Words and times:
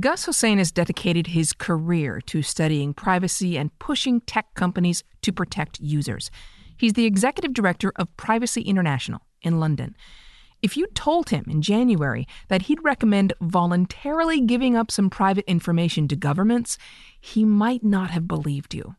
Gus 0.00 0.26
Hosein 0.26 0.58
has 0.58 0.72
dedicated 0.72 1.28
his 1.28 1.52
career 1.52 2.20
to 2.22 2.42
studying 2.42 2.94
privacy 2.94 3.56
and 3.56 3.76
pushing 3.78 4.20
tech 4.22 4.52
companies 4.54 5.04
to 5.22 5.32
protect 5.32 5.78
users. 5.78 6.32
He's 6.76 6.94
the 6.94 7.04
executive 7.04 7.54
director 7.54 7.92
of 7.94 8.16
Privacy 8.16 8.62
International 8.62 9.20
in 9.42 9.60
London. 9.60 9.94
If 10.62 10.76
you 10.76 10.88
told 10.88 11.30
him 11.30 11.44
in 11.48 11.62
January 11.62 12.26
that 12.48 12.62
he'd 12.62 12.82
recommend 12.82 13.34
voluntarily 13.40 14.40
giving 14.40 14.76
up 14.76 14.90
some 14.90 15.10
private 15.10 15.44
information 15.46 16.08
to 16.08 16.16
governments, 16.16 16.76
he 17.20 17.44
might 17.44 17.84
not 17.84 18.10
have 18.10 18.26
believed 18.26 18.74
you. 18.74 18.96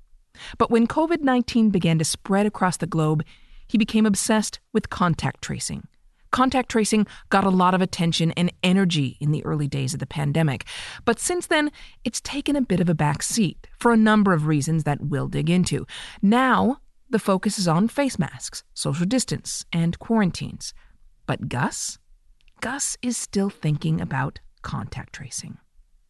But 0.57 0.71
when 0.71 0.87
COVID 0.87 1.19
19 1.19 1.71
began 1.71 1.99
to 1.99 2.05
spread 2.05 2.45
across 2.45 2.77
the 2.77 2.87
globe, 2.87 3.25
he 3.67 3.77
became 3.77 4.05
obsessed 4.05 4.61
with 4.71 4.89
contact 4.89 5.41
tracing. 5.41 5.89
Contact 6.35 6.67
tracing 6.67 7.07
got 7.29 7.45
a 7.45 7.49
lot 7.49 7.73
of 7.73 7.81
attention 7.81 8.31
and 8.31 8.51
energy 8.61 9.15
in 9.21 9.31
the 9.31 9.41
early 9.45 9.69
days 9.69 9.93
of 9.93 10.01
the 10.01 10.05
pandemic, 10.05 10.65
but 11.05 11.17
since 11.17 11.47
then, 11.47 11.71
it's 12.03 12.19
taken 12.19 12.57
a 12.57 12.61
bit 12.61 12.81
of 12.81 12.89
a 12.89 12.93
back 12.93 13.23
seat 13.23 13.67
for 13.79 13.93
a 13.93 13.97
number 13.97 14.33
of 14.33 14.45
reasons 14.45 14.83
that 14.83 14.99
we'll 14.99 15.29
dig 15.29 15.49
into. 15.49 15.87
Now, 16.21 16.81
the 17.09 17.19
focus 17.19 17.57
is 17.57 17.69
on 17.69 17.87
face 17.87 18.19
masks, 18.19 18.65
social 18.73 19.05
distance, 19.05 19.63
and 19.71 19.97
quarantines. 19.97 20.73
But 21.25 21.47
Gus? 21.47 21.99
Gus 22.59 22.97
is 23.01 23.15
still 23.15 23.49
thinking 23.49 24.01
about 24.01 24.41
contact 24.61 25.13
tracing. 25.13 25.57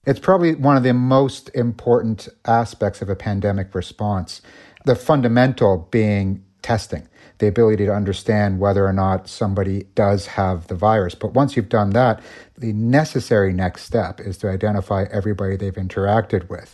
It's 0.07 0.19
probably 0.19 0.55
one 0.55 0.75
of 0.75 0.81
the 0.81 0.95
most 0.95 1.51
important 1.53 2.29
aspects 2.45 2.99
of 3.03 3.09
a 3.09 3.15
pandemic 3.15 3.75
response. 3.75 4.41
The 4.85 4.95
fundamental 4.95 5.87
being 5.91 6.45
testing 6.65 7.07
the 7.37 7.47
ability 7.47 7.85
to 7.85 7.93
understand 7.93 8.59
whether 8.59 8.87
or 8.87 8.93
not 8.93 9.29
somebody 9.29 9.83
does 9.93 10.25
have 10.25 10.65
the 10.65 10.73
virus. 10.73 11.13
But 11.13 11.35
once 11.35 11.55
you've 11.55 11.69
done 11.69 11.91
that, 11.91 12.23
the 12.57 12.73
necessary 12.73 13.53
next 13.53 13.83
step 13.83 14.19
is 14.19 14.35
to 14.39 14.49
identify 14.49 15.05
everybody 15.11 15.57
they've 15.57 15.73
interacted 15.75 16.49
with. 16.49 16.73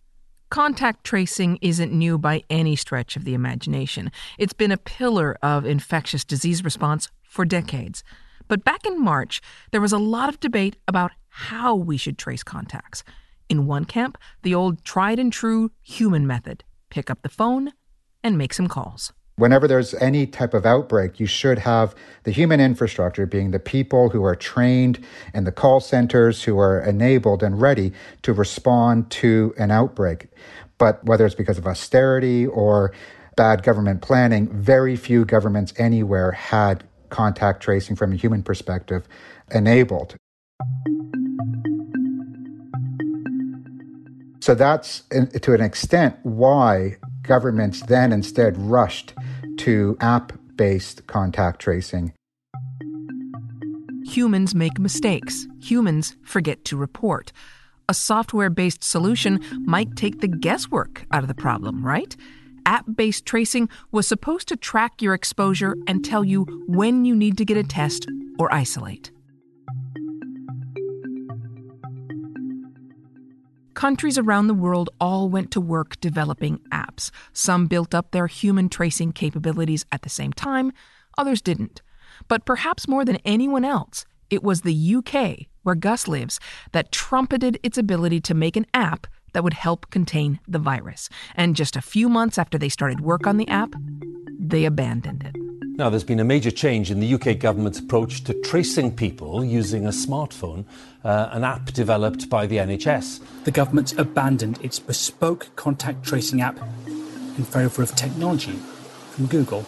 Contact 0.49 1.03
tracing 1.03 1.59
isn't 1.61 1.91
new 1.91 2.17
by 2.17 2.41
any 2.49 2.77
stretch 2.77 3.17
of 3.17 3.25
the 3.25 3.33
imagination. 3.33 4.11
It's 4.37 4.53
been 4.53 4.71
a 4.71 4.77
pillar 4.77 5.37
of 5.41 5.65
infectious 5.65 6.23
disease 6.23 6.63
response 6.63 7.09
for 7.23 7.43
decades. 7.43 8.01
But 8.47 8.63
back 8.63 8.85
in 8.85 9.01
March, 9.01 9.41
there 9.71 9.81
was 9.81 9.93
a 9.93 9.97
lot 9.97 10.29
of 10.29 10.39
debate 10.39 10.77
about 10.87 11.11
how 11.27 11.75
we 11.75 11.97
should 11.97 12.17
trace 12.17 12.43
contacts. 12.43 13.03
In 13.49 13.67
one 13.67 13.83
camp, 13.83 14.17
the 14.43 14.55
old 14.55 14.85
tried 14.85 15.19
and 15.19 15.33
true 15.33 15.71
human 15.81 16.25
method 16.25 16.63
pick 16.89 17.09
up 17.09 17.23
the 17.23 17.29
phone 17.29 17.73
and 18.23 18.37
make 18.37 18.53
some 18.53 18.67
calls. 18.67 19.11
Whenever 19.41 19.67
there's 19.67 19.95
any 19.95 20.27
type 20.27 20.53
of 20.53 20.67
outbreak, 20.67 21.19
you 21.19 21.25
should 21.25 21.57
have 21.57 21.95
the 22.25 22.31
human 22.31 22.59
infrastructure 22.59 23.25
being 23.25 23.49
the 23.49 23.57
people 23.57 24.09
who 24.09 24.23
are 24.23 24.35
trained 24.35 25.03
and 25.33 25.47
the 25.47 25.51
call 25.51 25.79
centers 25.79 26.43
who 26.43 26.59
are 26.59 26.79
enabled 26.79 27.41
and 27.41 27.59
ready 27.59 27.91
to 28.21 28.33
respond 28.33 29.09
to 29.09 29.51
an 29.57 29.71
outbreak. 29.71 30.27
But 30.77 31.03
whether 31.05 31.25
it's 31.25 31.33
because 31.33 31.57
of 31.57 31.65
austerity 31.65 32.45
or 32.45 32.93
bad 33.35 33.63
government 33.63 34.03
planning, 34.03 34.47
very 34.47 34.95
few 34.95 35.25
governments 35.25 35.73
anywhere 35.75 36.33
had 36.33 36.83
contact 37.09 37.63
tracing 37.63 37.95
from 37.95 38.13
a 38.13 38.15
human 38.17 38.43
perspective 38.43 39.07
enabled. 39.49 40.15
So 44.39 44.53
that's, 44.53 45.01
to 45.09 45.53
an 45.55 45.61
extent, 45.61 46.17
why 46.21 46.97
governments 47.23 47.81
then 47.83 48.11
instead 48.11 48.57
rushed 48.57 49.13
to 49.57 49.97
app 50.01 50.33
based 50.55 51.07
contact 51.07 51.59
tracing. 51.61 52.13
Humans 54.05 54.55
make 54.55 54.79
mistakes, 54.79 55.47
humans 55.61 56.17
forget 56.23 56.65
to 56.65 56.77
report. 56.77 57.31
A 57.87 57.93
software 57.93 58.49
based 58.49 58.83
solution 58.83 59.39
might 59.65 59.95
take 59.95 60.21
the 60.21 60.27
guesswork 60.27 61.05
out 61.11 61.23
of 61.23 61.27
the 61.27 61.33
problem, 61.33 61.85
right? 61.85 62.15
App 62.65 62.85
based 62.95 63.25
tracing 63.25 63.69
was 63.91 64.07
supposed 64.07 64.47
to 64.49 64.55
track 64.55 65.01
your 65.01 65.13
exposure 65.13 65.75
and 65.87 66.03
tell 66.03 66.23
you 66.23 66.45
when 66.67 67.05
you 67.05 67.15
need 67.15 67.37
to 67.37 67.45
get 67.45 67.57
a 67.57 67.63
test 67.63 68.07
or 68.37 68.53
isolate. 68.53 69.11
Countries 73.73 74.17
around 74.17 74.47
the 74.47 74.53
world 74.53 74.89
all 74.99 75.29
went 75.29 75.49
to 75.51 75.61
work 75.61 75.99
developing 76.01 76.59
apps. 76.71 77.09
Some 77.31 77.67
built 77.67 77.95
up 77.95 78.11
their 78.11 78.27
human 78.27 78.67
tracing 78.67 79.13
capabilities 79.13 79.85
at 79.91 80.01
the 80.01 80.09
same 80.09 80.33
time, 80.33 80.73
others 81.17 81.41
didn't. 81.41 81.81
But 82.27 82.45
perhaps 82.45 82.87
more 82.87 83.05
than 83.05 83.17
anyone 83.23 83.63
else, 83.63 84.05
it 84.29 84.43
was 84.43 84.61
the 84.61 84.95
UK, 84.95 85.47
where 85.63 85.75
Gus 85.75 86.07
lives, 86.07 86.39
that 86.73 86.91
trumpeted 86.91 87.59
its 87.63 87.77
ability 87.77 88.19
to 88.21 88.33
make 88.33 88.57
an 88.57 88.65
app 88.73 89.07
that 89.33 89.43
would 89.43 89.53
help 89.53 89.89
contain 89.89 90.39
the 90.47 90.59
virus. 90.59 91.09
And 91.35 91.55
just 91.55 91.75
a 91.77 91.81
few 91.81 92.09
months 92.09 92.37
after 92.37 92.57
they 92.57 92.69
started 92.69 92.99
work 92.99 93.25
on 93.25 93.37
the 93.37 93.47
app, 93.47 93.73
they 94.37 94.65
abandoned 94.65 95.23
it. 95.23 95.50
Now, 95.77 95.89
there's 95.89 96.03
been 96.03 96.19
a 96.19 96.25
major 96.25 96.51
change 96.51 96.91
in 96.91 96.99
the 96.99 97.13
UK 97.13 97.39
government's 97.39 97.79
approach 97.79 98.25
to 98.25 98.33
tracing 98.41 98.93
people 98.93 99.43
using 99.43 99.85
a 99.85 99.89
smartphone, 99.89 100.65
uh, 101.05 101.29
an 101.31 101.45
app 101.45 101.71
developed 101.71 102.29
by 102.29 102.45
the 102.45 102.57
NHS. 102.57 103.21
The 103.45 103.51
government 103.51 103.97
abandoned 103.97 104.59
its 104.61 104.79
bespoke 104.79 105.47
contact 105.55 106.03
tracing 106.03 106.41
app 106.41 106.59
in 106.87 107.45
favour 107.45 107.83
of 107.83 107.95
technology 107.95 108.59
from 109.11 109.27
Google. 109.27 109.65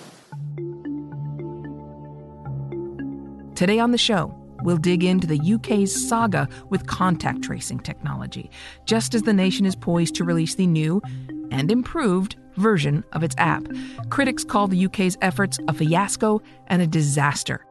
Today 3.56 3.80
on 3.80 3.92
the 3.92 3.98
show, 3.98 4.36
we'll 4.64 4.78
dig 4.78 5.06
into 5.06 5.26
the 5.26 5.40
UK's 5.54 6.08
saga 6.10 6.50
with 6.70 6.86
contact 6.86 7.44
tracing 7.44 7.80
technology, 7.80 8.52
just 8.86 9.16
as 9.16 9.22
the 9.22 9.34
nation 9.34 9.66
is 9.66 9.76
poised 9.76 10.16
to 10.16 10.26
release 10.26 10.56
the 10.56 10.68
new 10.68 11.02
and 11.50 11.72
improved 11.72 12.36
version 12.56 13.04
of 13.14 13.24
its 13.24 13.36
app. 13.38 13.64
Critics 14.10 14.44
call 14.44 14.68
the 14.68 14.86
UK's 14.86 15.18
efforts 15.22 15.60
a 15.68 15.74
fiasco 15.74 16.42
and 16.68 16.82
a 16.82 16.88
disaster. 16.88 17.66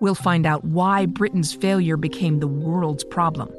We'll 0.00 0.14
find 0.14 0.46
out 0.46 0.64
why 0.64 1.06
Britain's 1.06 1.52
failure 1.52 1.96
became 1.96 2.40
the 2.40 2.48
world's 2.48 3.04
problem. 3.04 3.50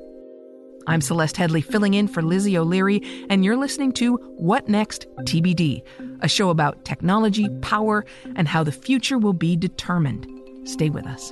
I'm 0.88 1.02
Celeste 1.02 1.36
Headlee 1.36 1.64
filling 1.64 1.94
in 1.94 2.08
for 2.08 2.24
Lizzie 2.24 2.58
O'Leary, 2.58 3.02
and 3.30 3.46
you're 3.46 3.58
listening 3.58 3.92
to 3.94 4.16
What 4.38 4.68
Next 4.68 5.06
TBD, 5.20 5.84
a 6.22 6.28
show 6.28 6.50
about 6.50 6.84
technology, 6.86 7.48
power, 7.62 8.04
and 8.36 8.48
how 8.48 8.64
the 8.64 8.72
future 8.72 9.20
will 9.20 9.34
be 9.34 9.56
determined. 9.56 10.28
Stay 10.68 10.90
with 10.90 11.06
us. 11.06 11.32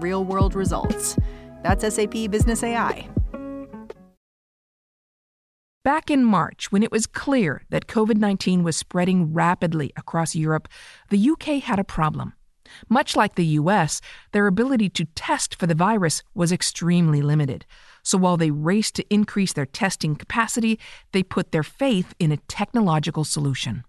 real 0.00 0.24
world 0.24 0.54
results. 0.54 1.18
That's 1.62 1.94
SAP 1.94 2.30
Business 2.30 2.62
AI. 2.62 3.08
Back 5.84 6.10
in 6.10 6.22
March, 6.24 6.70
when 6.70 6.82
it 6.82 6.92
was 6.92 7.06
clear 7.06 7.62
that 7.70 7.86
COVID 7.86 8.16
19 8.16 8.62
was 8.62 8.76
spreading 8.76 9.32
rapidly 9.32 9.92
across 9.96 10.34
Europe, 10.34 10.68
the 11.08 11.30
UK 11.30 11.62
had 11.62 11.78
a 11.78 11.84
problem. 11.84 12.34
Much 12.88 13.16
like 13.16 13.34
the 13.34 13.56
US, 13.60 14.00
their 14.32 14.46
ability 14.46 14.90
to 14.90 15.06
test 15.14 15.54
for 15.54 15.66
the 15.66 15.74
virus 15.74 16.22
was 16.34 16.52
extremely 16.52 17.22
limited. 17.22 17.64
So 18.02 18.18
while 18.18 18.36
they 18.36 18.50
raced 18.50 18.96
to 18.96 19.14
increase 19.14 19.52
their 19.52 19.66
testing 19.66 20.14
capacity, 20.14 20.78
they 21.12 21.22
put 21.22 21.52
their 21.52 21.62
faith 21.62 22.14
in 22.18 22.32
a 22.32 22.36
technological 22.48 23.24
solution. 23.24 23.84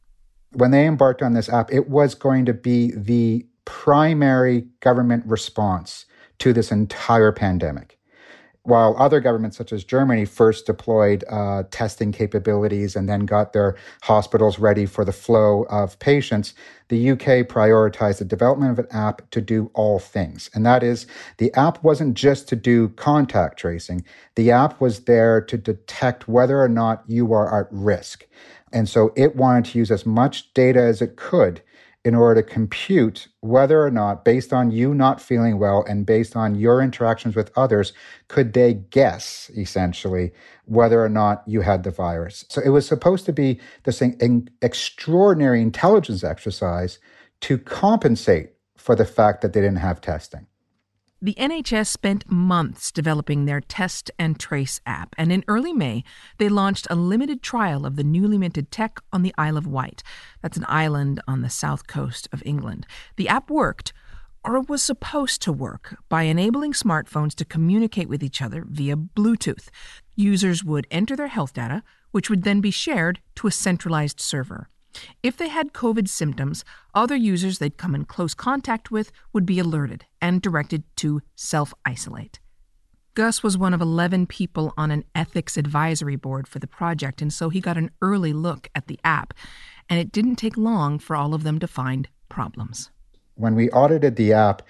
When 0.53 0.71
they 0.71 0.87
embarked 0.87 1.21
on 1.21 1.33
this 1.33 1.49
app, 1.49 1.71
it 1.71 1.89
was 1.89 2.15
going 2.15 2.45
to 2.45 2.53
be 2.53 2.91
the 2.95 3.45
primary 3.69 4.65
government 4.79 5.23
response 5.27 6.07
to 6.39 6.51
this 6.51 6.71
entire 6.71 7.31
pandemic 7.31 7.99
while 8.63 8.95
other 8.99 9.19
governments, 9.19 9.57
such 9.57 9.71
as 9.71 9.83
Germany, 9.83 10.25
first 10.25 10.65
deployed 10.65 11.23
uh, 11.29 11.63
testing 11.71 12.11
capabilities 12.11 12.95
and 12.95 13.07
then 13.07 13.25
got 13.25 13.53
their 13.53 13.75
hospitals 14.03 14.59
ready 14.59 14.85
for 14.85 15.05
the 15.05 15.11
flow 15.11 15.63
of 15.69 15.97
patients, 15.99 16.53
the 16.89 17.11
UK 17.11 17.47
prioritized 17.47 18.19
the 18.19 18.25
development 18.25 18.71
of 18.71 18.79
an 18.79 18.87
app 18.91 19.27
to 19.31 19.41
do 19.41 19.71
all 19.73 19.97
things. 19.97 20.49
And 20.53 20.65
that 20.65 20.83
is, 20.83 21.07
the 21.37 21.53
app 21.53 21.83
wasn't 21.83 22.15
just 22.15 22.47
to 22.49 22.55
do 22.55 22.89
contact 22.89 23.57
tracing, 23.57 24.05
the 24.35 24.51
app 24.51 24.79
was 24.79 25.01
there 25.01 25.41
to 25.41 25.57
detect 25.57 26.27
whether 26.27 26.61
or 26.61 26.69
not 26.69 27.03
you 27.07 27.33
are 27.33 27.61
at 27.61 27.67
risk. 27.71 28.27
And 28.71 28.87
so 28.87 29.11
it 29.15 29.35
wanted 29.35 29.65
to 29.71 29.77
use 29.79 29.89
as 29.89 30.05
much 30.05 30.53
data 30.53 30.81
as 30.81 31.01
it 31.01 31.15
could 31.15 31.61
in 32.05 32.15
order 32.15 32.41
to 32.41 32.47
compute 32.47 33.27
whether 33.41 33.83
or 33.83 33.91
not, 33.91 34.23
based 34.23 34.53
on 34.53 34.71
you 34.71 34.95
not 34.95 35.21
feeling 35.21 35.59
well 35.59 35.83
and 35.87 36.05
based 36.05 36.35
on 36.35 36.55
your 36.55 36.81
interactions 36.81 37.35
with 37.35 37.51
others, 37.57 37.91
could 38.29 38.53
they 38.53 38.73
guess 38.73 39.51
essentially 39.57 40.31
whether 40.65 41.03
or 41.03 41.09
not 41.09 41.43
you 41.45 41.61
had 41.61 41.83
the 41.83 41.91
virus. 41.91 42.45
So 42.49 42.61
it 42.61 42.69
was 42.69 42.87
supposed 42.87 43.25
to 43.25 43.33
be 43.33 43.59
this 43.83 44.01
extraordinary 44.61 45.61
intelligence 45.61 46.23
exercise 46.23 46.99
to 47.41 47.57
compensate 47.57 48.51
for 48.77 48.95
the 48.95 49.05
fact 49.05 49.41
that 49.41 49.51
they 49.53 49.59
didn't 49.59 49.77
have 49.77 49.99
testing. 49.99 50.47
The 51.21 51.33
NHS 51.33 51.87
spent 51.87 52.31
months 52.31 52.93
developing 52.93 53.43
their 53.43 53.59
Test 53.59 54.09
and 54.17 54.39
Trace 54.39 54.79
app, 54.85 55.13
and 55.17 55.33
in 55.33 55.43
early 55.49 55.73
May, 55.73 56.05
they 56.37 56.47
launched 56.47 56.87
a 56.89 56.95
limited 56.95 57.43
trial 57.43 57.85
of 57.85 57.97
the 57.97 58.05
newly 58.05 58.37
minted 58.37 58.71
tech 58.71 59.01
on 59.11 59.21
the 59.21 59.33
Isle 59.37 59.57
of 59.57 59.67
Wight. 59.67 60.01
That's 60.41 60.55
an 60.55 60.65
island 60.69 61.21
on 61.27 61.41
the 61.41 61.49
south 61.49 61.87
coast 61.87 62.29
of 62.31 62.41
England. 62.45 62.87
The 63.17 63.27
app 63.27 63.49
worked, 63.49 63.91
or 64.45 64.61
was 64.61 64.81
supposed 64.81 65.41
to 65.41 65.51
work, 65.51 65.97
by 66.07 66.23
enabling 66.23 66.71
smartphones 66.71 67.35
to 67.35 67.43
communicate 67.43 68.07
with 68.07 68.23
each 68.23 68.41
other 68.41 68.63
via 68.65 68.95
Bluetooth. 68.95 69.67
Users 70.15 70.63
would 70.63 70.87
enter 70.89 71.17
their 71.17 71.27
health 71.27 71.51
data, 71.51 71.83
which 72.11 72.29
would 72.29 72.43
then 72.43 72.61
be 72.61 72.71
shared 72.71 73.19
to 73.35 73.47
a 73.47 73.51
centralized 73.51 74.21
server. 74.21 74.69
If 75.21 75.37
they 75.37 75.49
had 75.49 75.73
COVID 75.73 76.07
symptoms, 76.07 76.63
other 76.93 77.15
users 77.15 77.59
they'd 77.59 77.77
come 77.77 77.95
in 77.95 78.05
close 78.05 78.33
contact 78.33 78.91
with 78.91 79.11
would 79.33 79.45
be 79.45 79.59
alerted 79.59 80.05
and 80.21 80.41
directed 80.41 80.83
to 80.97 81.21
self 81.35 81.73
isolate. 81.85 82.39
Gus 83.15 83.43
was 83.43 83.57
one 83.57 83.73
of 83.73 83.81
11 83.81 84.27
people 84.27 84.73
on 84.77 84.91
an 84.91 85.03
ethics 85.13 85.57
advisory 85.57 86.15
board 86.15 86.47
for 86.47 86.59
the 86.59 86.67
project, 86.67 87.21
and 87.21 87.33
so 87.33 87.49
he 87.49 87.59
got 87.59 87.77
an 87.77 87.91
early 88.01 88.33
look 88.33 88.69
at 88.75 88.87
the 88.87 88.99
app, 89.03 89.33
and 89.89 89.99
it 89.99 90.11
didn't 90.11 90.37
take 90.37 90.55
long 90.55 90.99
for 90.99 91.15
all 91.15 91.33
of 91.33 91.43
them 91.43 91.59
to 91.59 91.67
find 91.67 92.07
problems. 92.29 92.91
When 93.35 93.55
we 93.55 93.69
audited 93.71 94.15
the 94.15 94.33
app, 94.33 94.61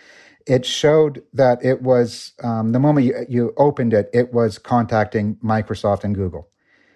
it 0.47 0.65
showed 0.65 1.21
that 1.33 1.63
it 1.63 1.81
was, 1.83 2.33
um, 2.41 2.71
the 2.71 2.79
moment 2.79 3.05
you, 3.05 3.25
you 3.27 3.53
opened 3.57 3.93
it, 3.93 4.09
it 4.13 4.33
was 4.33 4.57
contacting 4.57 5.35
Microsoft 5.43 6.03
and 6.03 6.15
Google. 6.15 6.49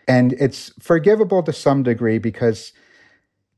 And 0.08 0.34
it's 0.34 0.72
forgivable 0.80 1.44
to 1.44 1.54
some 1.54 1.84
degree 1.84 2.18
because 2.18 2.74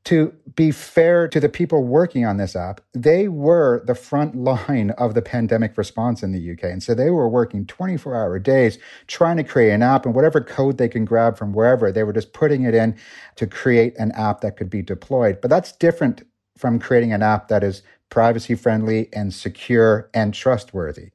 to 0.06 0.32
be 0.54 0.70
fair 0.70 1.26
to 1.26 1.40
the 1.40 1.48
people 1.48 1.82
working 1.82 2.24
on 2.24 2.36
this 2.36 2.54
app, 2.54 2.80
they 2.94 3.26
were 3.26 3.82
the 3.86 3.94
front 3.94 4.36
line 4.36 4.90
of 4.90 5.14
the 5.14 5.20
pandemic 5.20 5.76
response 5.76 6.22
in 6.22 6.30
the 6.30 6.52
UK. 6.52 6.62
And 6.62 6.80
so 6.80 6.94
they 6.94 7.10
were 7.10 7.28
working 7.28 7.66
24 7.66 8.14
hour 8.14 8.38
days 8.38 8.78
trying 9.08 9.36
to 9.36 9.42
create 9.42 9.72
an 9.72 9.82
app 9.82 10.06
and 10.06 10.14
whatever 10.14 10.40
code 10.40 10.78
they 10.78 10.88
can 10.88 11.04
grab 11.04 11.36
from 11.36 11.52
wherever, 11.52 11.90
they 11.90 12.04
were 12.04 12.12
just 12.12 12.32
putting 12.32 12.62
it 12.62 12.72
in 12.72 12.96
to 13.34 13.48
create 13.48 13.96
an 13.98 14.12
app 14.12 14.42
that 14.42 14.56
could 14.56 14.70
be 14.70 14.80
deployed. 14.80 15.40
But 15.40 15.50
that's 15.50 15.72
different 15.72 16.22
from 16.56 16.78
creating 16.78 17.12
an 17.12 17.22
app 17.22 17.48
that 17.48 17.64
is 17.64 17.82
privacy 18.08 18.54
friendly 18.54 19.08
and 19.12 19.34
secure 19.34 20.08
and 20.14 20.32
trustworthy. 20.32 21.10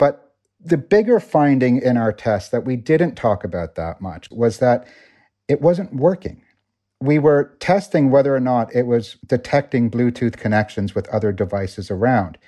But 0.00 0.34
the 0.58 0.76
bigger 0.76 1.20
finding 1.20 1.80
in 1.80 1.96
our 1.96 2.12
test 2.12 2.50
that 2.50 2.64
we 2.64 2.74
didn't 2.74 3.14
talk 3.14 3.44
about 3.44 3.76
that 3.76 4.00
much 4.00 4.28
was 4.32 4.58
that 4.58 4.88
it 5.46 5.60
wasn't 5.60 5.94
working 5.94 6.42
we 7.00 7.18
were 7.18 7.54
testing 7.60 8.10
whether 8.10 8.34
or 8.34 8.40
not 8.40 8.74
it 8.74 8.86
was 8.86 9.16
detecting 9.26 9.90
Bluetooth 9.90 10.36
connections 10.36 10.94
with 10.94 11.08
other 11.08 11.32
devices 11.32 11.90
around. 11.90 12.38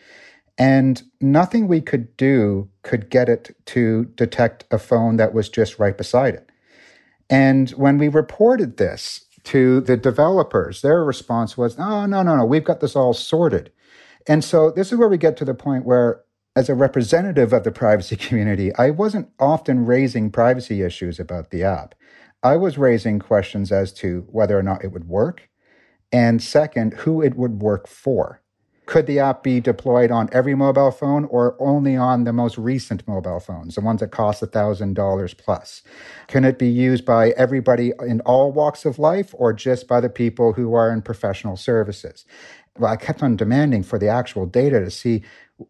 And 0.56 1.02
nothing 1.20 1.68
we 1.68 1.80
could 1.80 2.16
do 2.16 2.68
could 2.82 3.10
get 3.10 3.28
it 3.28 3.54
to 3.66 4.06
detect 4.16 4.64
a 4.70 4.78
phone 4.78 5.16
that 5.16 5.32
was 5.32 5.48
just 5.48 5.78
right 5.78 5.96
beside 5.96 6.34
it. 6.34 6.50
And 7.30 7.70
when 7.70 7.98
we 7.98 8.08
reported 8.08 8.76
this 8.76 9.26
to 9.44 9.80
the 9.80 9.96
developers, 9.96 10.82
their 10.82 11.04
response 11.04 11.56
was, 11.56 11.78
oh, 11.78 12.06
no, 12.06 12.22
no, 12.22 12.36
no, 12.36 12.44
we've 12.44 12.64
got 12.64 12.80
this 12.80 12.96
all 12.96 13.14
sorted. 13.14 13.70
And 14.26 14.42
so 14.42 14.70
this 14.70 14.92
is 14.92 14.98
where 14.98 15.08
we 15.08 15.18
get 15.18 15.36
to 15.38 15.44
the 15.44 15.54
point 15.54 15.84
where, 15.84 16.22
as 16.56 16.68
a 16.68 16.74
representative 16.74 17.52
of 17.52 17.62
the 17.62 17.70
privacy 17.70 18.16
community, 18.16 18.74
I 18.74 18.90
wasn't 18.90 19.28
often 19.38 19.86
raising 19.86 20.30
privacy 20.30 20.82
issues 20.82 21.20
about 21.20 21.50
the 21.50 21.62
app. 21.62 21.94
I 22.43 22.56
was 22.56 22.79
raising 22.79 23.19
questions 23.19 23.73
as 23.73 23.93
to 23.94 24.26
whether 24.31 24.58
or 24.58 24.62
not 24.62 24.85
it 24.85 24.93
would 24.93 25.08
work, 25.08 25.49
and 26.12 26.43
second, 26.43 26.94
who 26.94 27.20
it 27.20 27.37
would 27.37 27.61
work 27.61 27.88
for. 27.88 28.40
Could 28.87 29.06
the 29.06 29.19
app 29.19 29.43
be 29.43 29.61
deployed 29.61 30.11
on 30.11 30.31
every 30.32 30.55
mobile 30.55 30.90
phone 30.90 31.26
or 31.26 31.56
only 31.61 31.94
on 31.94 32.25
the 32.25 32.32
most 32.32 32.56
recent 32.56 33.06
mobile 33.06 33.38
phones, 33.38 33.75
the 33.75 33.82
ones 33.82 34.00
that 34.00 34.12
cost 34.12 34.40
$1,000 34.40 35.37
plus? 35.37 35.82
Can 36.26 36.44
it 36.46 36.58
be 36.58 36.69
used 36.69 37.05
by 37.05 37.31
everybody 37.31 37.93
in 38.06 38.23
all 38.23 38.50
walks 38.50 38.87
of 38.87 38.99
life 38.99 39.35
or 39.37 39.52
just 39.52 39.87
by 39.87 40.00
the 40.00 40.08
people 40.08 40.55
who 40.55 40.73
are 40.73 40.90
in 40.90 41.02
professional 41.02 41.55
services? 41.56 42.25
Well, 42.79 42.90
I 42.90 42.96
kept 42.96 43.23
on 43.23 43.37
demanding 43.37 43.82
for 43.82 43.99
the 43.99 44.08
actual 44.08 44.46
data 44.46 44.81
to 44.81 44.90
see 44.90 45.23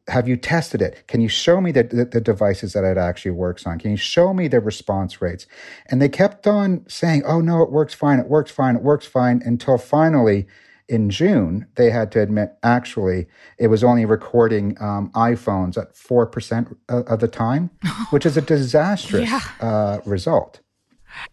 have 0.09 0.29
you 0.29 0.37
tested 0.37 0.83
it? 0.83 1.07
Can 1.07 1.21
you 1.21 1.29
show 1.29 1.61
me 1.61 1.73
the, 1.73 1.85
the, 1.85 2.05
the, 2.05 2.21
devices 2.21 2.75
that 2.75 2.85
it 2.85 2.99
actually 2.99 3.31
works 3.31 3.67
on? 3.67 3.79
Can 3.79 3.91
you 3.91 3.97
show 3.97 4.35
me 4.35 4.47
the 4.49 4.61
response 4.61 5.23
rates? 5.23 5.47
And 5.87 6.03
they 6.03 6.09
kept 6.09 6.47
on 6.47 6.85
saying, 6.89 7.23
oh, 7.25 7.41
no, 7.41 7.63
it 7.63 7.71
works 7.71 7.95
fine, 7.95 8.19
it 8.19 8.29
works 8.29 8.51
fine, 8.51 8.77
it 8.77 8.83
works 8.83 9.07
fine, 9.07 9.43
until 9.45 9.79
finally 9.79 10.47
in 10.89 11.11
June, 11.11 11.67
they 11.77 11.91
had 11.91 12.11
to 12.13 12.21
admit 12.21 12.57
actually 12.63 13.27
it 13.59 13.69
was 13.69 13.85
only 13.85 14.05
recording 14.05 14.77
um, 14.81 15.11
iPhones 15.15 15.77
at 15.77 15.95
4% 15.95 16.77
of 16.89 17.21
the 17.21 17.29
time, 17.29 17.71
which 18.11 18.25
is 18.25 18.37
a 18.37 18.43
disastrous 18.43 19.29
yeah. 19.29 19.41
uh, 19.61 19.99
result. 20.05 20.61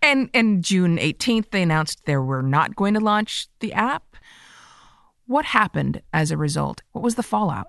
And, 0.02 0.30
and 0.34 0.64
June 0.64 0.98
18th, 0.98 1.52
they 1.52 1.62
announced 1.62 2.06
they 2.06 2.18
were 2.18 2.42
not 2.42 2.76
going 2.76 2.94
to 2.94 3.00
launch 3.00 3.48
the 3.60 3.74
app. 3.74 4.16
What 5.26 5.46
happened 5.46 6.02
as 6.14 6.32
a 6.32 6.38
result? 6.38 6.82
What 6.92 7.04
was 7.04 7.16
the 7.16 7.24
fallout? 7.24 7.68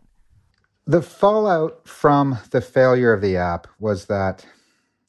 The 0.87 1.03
fallout 1.03 1.89
from 1.89 2.39
the 2.53 2.61
failure 2.61 3.13
of 3.13 3.21
the 3.21 3.37
app 3.37 3.67
was 3.81 4.07
that 4.07 4.47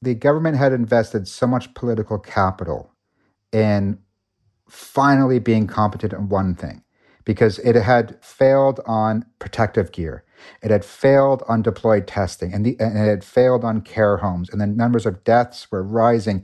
the 0.01 0.15
government 0.15 0.57
had 0.57 0.73
invested 0.73 1.27
so 1.27 1.45
much 1.45 1.73
political 1.75 2.17
capital 2.17 2.91
in 3.51 3.99
finally 4.67 5.39
being 5.39 5.67
competent 5.67 6.13
in 6.13 6.29
one 6.29 6.55
thing 6.55 6.83
because 7.25 7.59
it 7.59 7.75
had 7.75 8.23
failed 8.23 8.79
on 8.87 9.25
protective 9.37 9.91
gear. 9.91 10.23
It 10.63 10.71
had 10.71 10.83
failed 10.83 11.43
on 11.47 11.61
deployed 11.61 12.07
testing 12.07 12.53
and, 12.53 12.65
the, 12.65 12.75
and, 12.79 12.97
it 12.97 13.07
had 13.07 13.23
failed 13.23 13.63
on 13.63 13.81
care 13.81 14.17
homes. 14.17 14.49
And 14.49 14.59
the 14.61 14.67
numbers 14.67 15.05
of 15.05 15.23
deaths 15.23 15.71
were 15.71 15.83
rising. 15.83 16.43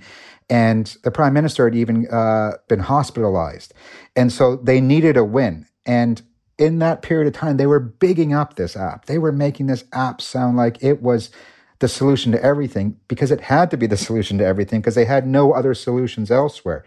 And 0.49 0.95
the 1.03 1.11
prime 1.11 1.33
minister 1.33 1.65
had 1.65 1.75
even 1.75 2.07
uh, 2.09 2.53
been 2.67 2.79
hospitalized. 2.79 3.73
And 4.15 4.31
so 4.31 4.57
they 4.57 4.81
needed 4.81 5.17
a 5.17 5.23
win. 5.23 5.67
And 5.85 6.21
in 6.57 6.79
that 6.79 7.01
period 7.01 7.27
of 7.27 7.33
time, 7.33 7.57
they 7.57 7.65
were 7.67 7.79
bigging 7.79 8.33
up 8.33 8.55
this 8.55 8.75
app. 8.75 9.05
They 9.05 9.17
were 9.17 9.31
making 9.31 9.67
this 9.67 9.83
app 9.91 10.21
sound 10.21 10.57
like 10.57 10.81
it 10.83 11.01
was 11.01 11.31
the 11.79 11.87
solution 11.87 12.31
to 12.31 12.43
everything 12.43 12.97
because 13.07 13.31
it 13.31 13.41
had 13.41 13.71
to 13.71 13.77
be 13.77 13.87
the 13.87 13.97
solution 13.97 14.37
to 14.37 14.45
everything 14.45 14.79
because 14.79 14.95
they 14.95 15.05
had 15.05 15.27
no 15.27 15.51
other 15.51 15.73
solutions 15.73 16.31
elsewhere. 16.31 16.85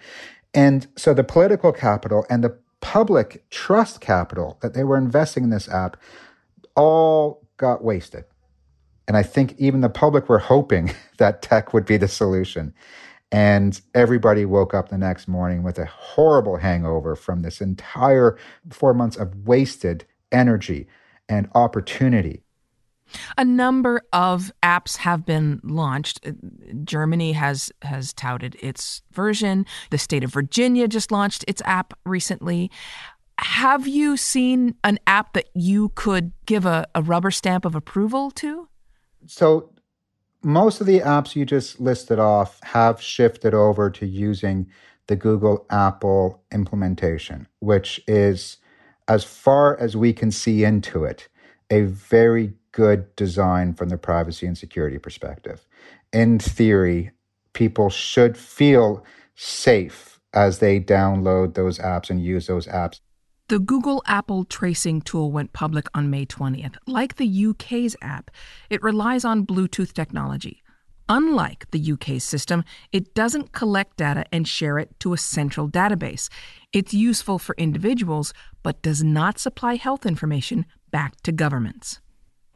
And 0.54 0.87
so 0.96 1.12
the 1.12 1.25
political 1.25 1.73
capital 1.73 2.25
and 2.30 2.42
the 2.42 2.56
public 2.80 3.49
trust 3.50 4.00
capital 4.00 4.58
that 4.62 4.75
they 4.75 4.85
were 4.85 4.96
investing 4.96 5.44
in 5.44 5.50
this 5.50 5.68
app 5.68 5.96
all 6.75 7.46
got 7.56 7.82
wasted. 7.82 8.25
And 9.08 9.16
I 9.16 9.23
think 9.23 9.54
even 9.58 9.80
the 9.80 9.88
public 9.88 10.28
were 10.28 10.38
hoping 10.38 10.94
that 11.18 11.42
tech 11.42 11.75
would 11.75 11.85
be 11.85 11.96
the 11.96 12.08
solution. 12.08 12.75
And 13.33 13.80
everybody 13.95 14.45
woke 14.45 14.73
up 14.73 14.88
the 14.88 14.99
next 14.99 15.26
morning 15.26 15.62
with 15.62 15.78
a 15.78 15.87
horrible 15.87 16.56
hangover 16.56 17.16
from 17.16 17.40
this 17.40 17.61
entire 17.61 18.38
four 18.71 18.95
months 18.95 19.16
of 19.16 19.47
wasted 19.47 20.04
energy 20.30 20.87
and 21.28 21.49
opportunity. 21.54 22.42
A 23.38 23.45
number 23.45 24.02
of 24.12 24.52
apps 24.62 24.97
have 24.99 25.25
been 25.25 25.61
launched. 25.62 26.26
Germany 26.85 27.33
has 27.33 27.71
has 27.83 28.12
touted 28.12 28.56
its 28.61 29.02
version. 29.12 29.64
The 29.90 29.99
state 29.99 30.25
of 30.25 30.33
Virginia 30.33 30.88
just 30.88 31.12
launched 31.12 31.45
its 31.47 31.62
app 31.64 31.95
recently. 32.04 32.71
Have 33.38 33.87
you 33.87 34.16
seen 34.16 34.75
an 34.83 34.99
app 35.06 35.35
that 35.35 35.49
you 35.54 35.90
could 35.90 36.33
give 36.47 36.64
a, 36.66 36.87
a 36.95 37.02
rubber 37.02 37.30
stamp 37.30 37.64
of 37.64 37.75
approval 37.75 38.30
to? 38.33 38.68
So, 39.26 39.71
most 40.46 40.80
of 40.80 40.86
the 40.86 41.00
apps 41.00 41.34
you 41.34 41.44
just 41.44 41.80
listed 41.80 42.20
off 42.20 42.60
have 42.62 43.02
shifted 43.02 43.52
over 43.52 43.90
to 43.90 44.06
using 44.06 44.70
the 45.08 45.16
Google 45.16 45.66
Apple 45.70 46.40
implementation, 46.52 47.48
which 47.58 48.00
is, 48.06 48.58
as 49.08 49.24
far 49.24 49.76
as 49.80 49.96
we 49.96 50.12
can 50.12 50.30
see 50.30 50.62
into 50.62 51.02
it, 51.02 51.28
a 51.68 51.82
very 51.82 52.52
good 52.70 53.14
design 53.16 53.74
from 53.74 53.88
the 53.88 53.98
privacy 53.98 54.46
and 54.46 54.56
security 54.56 54.98
perspective. 54.98 55.66
In 56.12 56.38
theory, 56.38 57.10
people 57.52 57.90
should 57.90 58.38
feel 58.38 59.04
safe 59.34 60.20
as 60.32 60.60
they 60.60 60.78
download 60.78 61.54
those 61.54 61.80
apps 61.80 62.08
and 62.08 62.22
use 62.22 62.46
those 62.46 62.68
apps. 62.68 63.00
The 63.48 63.60
Google 63.60 64.02
Apple 64.06 64.44
tracing 64.44 65.02
tool 65.02 65.30
went 65.30 65.52
public 65.52 65.86
on 65.94 66.10
May 66.10 66.26
20th. 66.26 66.78
Like 66.88 67.14
the 67.14 67.46
UK's 67.46 67.94
app, 68.02 68.32
it 68.70 68.82
relies 68.82 69.24
on 69.24 69.46
Bluetooth 69.46 69.92
technology. 69.92 70.64
Unlike 71.08 71.70
the 71.70 71.92
UK's 71.92 72.24
system, 72.24 72.64
it 72.90 73.14
doesn't 73.14 73.52
collect 73.52 73.98
data 73.98 74.24
and 74.32 74.48
share 74.48 74.80
it 74.80 74.98
to 74.98 75.12
a 75.12 75.16
central 75.16 75.68
database. 75.68 76.28
It's 76.72 76.92
useful 76.92 77.38
for 77.38 77.54
individuals, 77.56 78.34
but 78.64 78.82
does 78.82 79.04
not 79.04 79.38
supply 79.38 79.76
health 79.76 80.04
information 80.04 80.66
back 80.90 81.14
to 81.22 81.30
governments. 81.30 82.00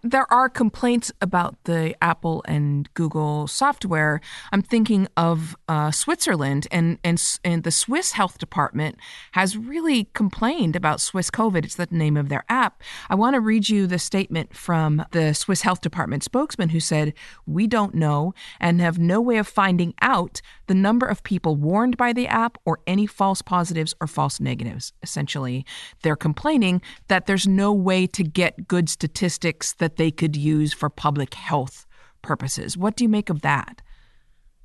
There 0.02 0.32
are 0.32 0.48
complaints 0.48 1.12
about 1.20 1.62
the 1.64 1.94
Apple 2.00 2.42
and 2.46 2.88
Google 2.94 3.46
software. 3.46 4.22
I'm 4.50 4.62
thinking 4.62 5.08
of 5.14 5.54
uh, 5.68 5.90
Switzerland, 5.90 6.66
and, 6.70 6.98
and 7.04 7.22
and 7.44 7.64
the 7.64 7.70
Swiss 7.70 8.12
health 8.12 8.38
department 8.38 8.96
has 9.32 9.58
really 9.58 10.04
complained 10.14 10.74
about 10.74 11.02
Swiss 11.02 11.30
COVID. 11.30 11.66
It's 11.66 11.74
the 11.74 11.86
name 11.90 12.16
of 12.16 12.30
their 12.30 12.44
app. 12.48 12.82
I 13.10 13.14
want 13.14 13.34
to 13.34 13.40
read 13.40 13.68
you 13.68 13.86
the 13.86 13.98
statement 13.98 14.56
from 14.56 15.04
the 15.10 15.34
Swiss 15.34 15.62
health 15.62 15.82
department 15.82 16.24
spokesman 16.24 16.70
who 16.70 16.80
said, 16.80 17.12
"We 17.44 17.66
don't 17.66 17.94
know 17.94 18.32
and 18.58 18.80
have 18.80 18.98
no 18.98 19.20
way 19.20 19.36
of 19.36 19.46
finding 19.46 19.92
out 20.00 20.40
the 20.66 20.74
number 20.74 21.04
of 21.04 21.22
people 21.22 21.56
warned 21.56 21.98
by 21.98 22.14
the 22.14 22.26
app 22.26 22.56
or 22.64 22.80
any 22.86 23.06
false 23.06 23.42
positives 23.42 23.94
or 24.00 24.06
false 24.06 24.40
negatives." 24.40 24.94
Essentially, 25.02 25.66
they're 26.02 26.16
complaining 26.16 26.80
that 27.08 27.26
there's 27.26 27.46
no 27.46 27.70
way 27.70 28.06
to 28.06 28.22
get 28.22 28.66
good 28.66 28.88
statistics 28.88 29.74
that 29.74 29.89
that 29.90 29.96
they 29.96 30.10
could 30.10 30.36
use 30.36 30.72
for 30.72 30.88
public 30.88 31.34
health 31.34 31.86
purposes. 32.22 32.76
What 32.76 32.96
do 32.96 33.04
you 33.04 33.08
make 33.08 33.28
of 33.28 33.42
that? 33.42 33.82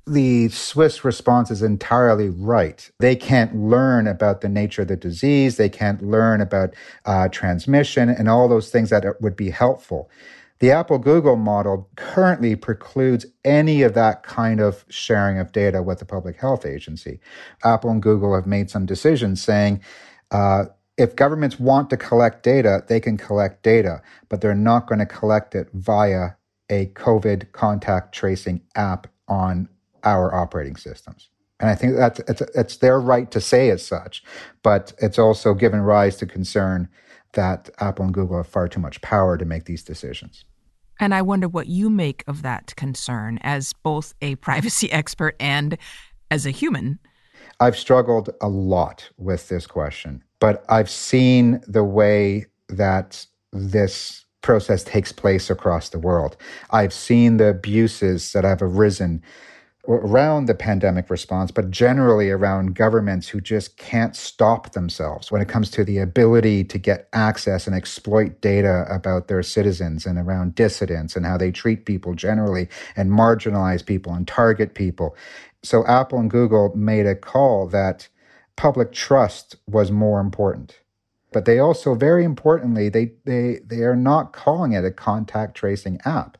The 0.06 0.48
Swiss 0.50 1.04
response 1.04 1.50
is 1.50 1.62
entirely 1.62 2.28
right. 2.28 2.88
They 3.00 3.16
can't 3.16 3.56
learn 3.56 4.06
about 4.06 4.40
the 4.40 4.48
nature 4.48 4.82
of 4.82 4.88
the 4.88 4.96
disease. 4.96 5.56
They 5.56 5.68
can't 5.68 6.00
learn 6.00 6.40
about 6.40 6.74
uh, 7.04 7.28
transmission 7.28 8.08
and 8.08 8.28
all 8.28 8.48
those 8.48 8.70
things 8.70 8.90
that 8.90 9.04
would 9.20 9.34
be 9.34 9.50
helpful. 9.50 10.08
The 10.60 10.70
Apple 10.70 10.98
Google 10.98 11.34
model 11.34 11.90
currently 11.96 12.54
precludes 12.54 13.26
any 13.44 13.82
of 13.82 13.94
that 13.94 14.22
kind 14.22 14.60
of 14.60 14.84
sharing 14.88 15.40
of 15.40 15.50
data 15.50 15.82
with 15.82 15.98
the 15.98 16.06
public 16.06 16.36
health 16.36 16.64
agency. 16.64 17.18
Apple 17.64 17.90
and 17.90 18.00
Google 18.00 18.32
have 18.36 18.46
made 18.46 18.70
some 18.70 18.86
decisions 18.86 19.42
saying 19.42 19.82
uh, 20.30 20.66
if 20.96 21.14
governments 21.14 21.60
want 21.60 21.90
to 21.90 21.96
collect 21.96 22.42
data, 22.42 22.84
they 22.88 23.00
can 23.00 23.16
collect 23.16 23.62
data, 23.62 24.00
but 24.28 24.40
they're 24.40 24.54
not 24.54 24.86
going 24.86 24.98
to 24.98 25.06
collect 25.06 25.54
it 25.54 25.68
via 25.72 26.30
a 26.70 26.86
COVID 26.86 27.52
contact 27.52 28.14
tracing 28.14 28.62
app 28.74 29.06
on 29.28 29.68
our 30.04 30.34
operating 30.34 30.76
systems. 30.76 31.28
And 31.60 31.70
I 31.70 31.74
think 31.74 31.96
that's 31.96 32.20
it's, 32.20 32.40
it's 32.54 32.76
their 32.78 33.00
right 33.00 33.30
to 33.30 33.40
say 33.40 33.70
as 33.70 33.84
such, 33.84 34.22
but 34.62 34.92
it's 34.98 35.18
also 35.18 35.54
given 35.54 35.80
rise 35.80 36.16
to 36.16 36.26
concern 36.26 36.88
that 37.32 37.70
Apple 37.78 38.06
and 38.06 38.14
Google 38.14 38.38
have 38.38 38.46
far 38.46 38.68
too 38.68 38.80
much 38.80 39.00
power 39.00 39.36
to 39.36 39.44
make 39.44 39.64
these 39.64 39.82
decisions. 39.82 40.44
And 40.98 41.14
I 41.14 41.22
wonder 41.22 41.48
what 41.48 41.66
you 41.66 41.90
make 41.90 42.24
of 42.26 42.42
that 42.42 42.74
concern 42.76 43.38
as 43.42 43.72
both 43.82 44.14
a 44.22 44.34
privacy 44.36 44.90
expert 44.90 45.36
and 45.38 45.76
as 46.30 46.46
a 46.46 46.50
human. 46.50 46.98
I've 47.60 47.76
struggled 47.78 48.30
a 48.40 48.48
lot 48.48 49.10
with 49.16 49.48
this 49.48 49.66
question 49.66 50.22
but 50.40 50.64
I've 50.68 50.90
seen 50.90 51.60
the 51.66 51.84
way 51.84 52.46
that 52.68 53.26
this 53.52 54.24
process 54.42 54.84
takes 54.84 55.12
place 55.12 55.50
across 55.50 55.88
the 55.88 55.98
world. 55.98 56.36
I've 56.70 56.92
seen 56.92 57.36
the 57.36 57.48
abuses 57.48 58.32
that 58.32 58.44
have 58.44 58.62
arisen 58.62 59.22
around 59.88 60.46
the 60.46 60.54
pandemic 60.54 61.10
response, 61.10 61.50
but 61.50 61.70
generally 61.70 62.30
around 62.30 62.74
governments 62.74 63.28
who 63.28 63.40
just 63.40 63.76
can't 63.76 64.16
stop 64.16 64.72
themselves 64.72 65.30
when 65.30 65.40
it 65.40 65.48
comes 65.48 65.70
to 65.70 65.84
the 65.84 65.98
ability 65.98 66.64
to 66.64 66.78
get 66.78 67.08
access 67.12 67.66
and 67.66 67.76
exploit 67.76 68.40
data 68.40 68.84
about 68.88 69.28
their 69.28 69.42
citizens 69.42 70.06
and 70.06 70.18
around 70.18 70.54
dissidents 70.54 71.16
and 71.16 71.24
how 71.24 71.36
they 71.36 71.52
treat 71.52 71.84
people 71.84 72.14
generally 72.14 72.68
and 72.96 73.10
marginalize 73.10 73.84
people 73.84 74.12
and 74.12 74.26
target 74.26 74.74
people. 74.74 75.16
So 75.62 75.86
Apple 75.86 76.18
and 76.18 76.30
Google 76.30 76.74
made 76.76 77.06
a 77.06 77.14
call 77.14 77.68
that 77.68 78.08
public 78.56 78.92
trust 78.92 79.56
was 79.66 79.90
more 79.90 80.20
important. 80.20 80.80
But 81.32 81.44
they 81.44 81.58
also, 81.58 81.94
very 81.94 82.24
importantly, 82.24 82.88
they, 82.88 83.12
they, 83.24 83.60
they 83.64 83.82
are 83.82 83.96
not 83.96 84.32
calling 84.32 84.72
it 84.72 84.84
a 84.84 84.90
contact 84.90 85.54
tracing 85.54 86.00
app. 86.04 86.38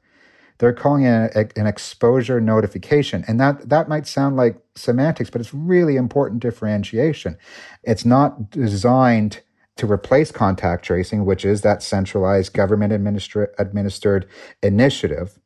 They're 0.58 0.72
calling 0.72 1.04
it 1.04 1.34
a, 1.34 1.60
an 1.60 1.66
exposure 1.66 2.40
notification. 2.40 3.24
And 3.28 3.38
that, 3.38 3.68
that 3.68 3.88
might 3.88 4.06
sound 4.06 4.36
like 4.36 4.58
semantics, 4.74 5.28
but 5.28 5.40
it's 5.40 5.52
really 5.52 5.96
important 5.96 6.40
differentiation. 6.40 7.36
It's 7.82 8.06
not 8.06 8.50
designed 8.50 9.42
to 9.76 9.90
replace 9.90 10.32
contact 10.32 10.86
tracing, 10.86 11.26
which 11.26 11.44
is 11.44 11.60
that 11.60 11.82
centralized 11.82 12.54
government 12.54 12.94
administra- 12.94 13.48
administered 13.58 14.26
initiative. 14.62 15.38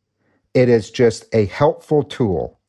It 0.54 0.68
is 0.68 0.92
just 0.92 1.24
a 1.32 1.46
helpful 1.46 2.04
tool 2.04 2.59